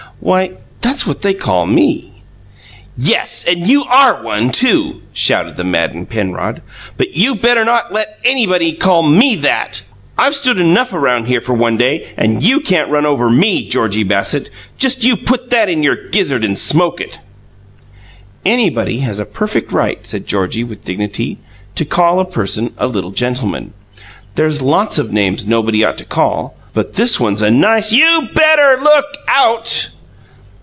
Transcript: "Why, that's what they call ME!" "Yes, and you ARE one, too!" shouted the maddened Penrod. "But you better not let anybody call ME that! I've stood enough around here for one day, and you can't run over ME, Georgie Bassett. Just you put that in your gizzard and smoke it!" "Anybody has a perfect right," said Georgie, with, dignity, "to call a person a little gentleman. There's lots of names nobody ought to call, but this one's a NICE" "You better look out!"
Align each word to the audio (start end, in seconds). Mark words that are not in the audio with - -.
"Why, 0.23 0.51
that's 0.81 1.07
what 1.07 1.23
they 1.23 1.33
call 1.33 1.65
ME!" 1.65 2.11
"Yes, 2.95 3.43
and 3.49 3.65
you 3.67 3.85
ARE 3.85 4.21
one, 4.21 4.51
too!" 4.51 5.01
shouted 5.13 5.55
the 5.57 5.63
maddened 5.63 6.09
Penrod. 6.09 6.61
"But 6.95 7.15
you 7.15 7.33
better 7.33 7.65
not 7.65 7.91
let 7.91 8.19
anybody 8.23 8.73
call 8.73 9.01
ME 9.01 9.35
that! 9.37 9.81
I've 10.19 10.35
stood 10.35 10.59
enough 10.59 10.93
around 10.93 11.25
here 11.25 11.41
for 11.41 11.53
one 11.55 11.75
day, 11.75 12.13
and 12.17 12.43
you 12.43 12.59
can't 12.59 12.87
run 12.91 13.07
over 13.07 13.31
ME, 13.31 13.67
Georgie 13.67 14.03
Bassett. 14.03 14.51
Just 14.77 15.03
you 15.03 15.17
put 15.17 15.49
that 15.49 15.69
in 15.69 15.81
your 15.81 16.09
gizzard 16.09 16.43
and 16.43 16.55
smoke 16.55 17.01
it!" 17.01 17.17
"Anybody 18.45 18.99
has 18.99 19.17
a 19.19 19.25
perfect 19.25 19.71
right," 19.71 20.05
said 20.05 20.27
Georgie, 20.27 20.63
with, 20.63 20.85
dignity, 20.85 21.39
"to 21.73 21.83
call 21.83 22.19
a 22.19 22.25
person 22.25 22.73
a 22.77 22.85
little 22.85 23.09
gentleman. 23.09 23.73
There's 24.35 24.61
lots 24.61 24.99
of 24.99 25.11
names 25.11 25.47
nobody 25.47 25.83
ought 25.83 25.97
to 25.97 26.05
call, 26.05 26.55
but 26.75 26.93
this 26.93 27.19
one's 27.19 27.41
a 27.41 27.49
NICE" 27.49 27.93
"You 27.93 28.29
better 28.35 28.77
look 28.79 29.17
out!" 29.27 29.89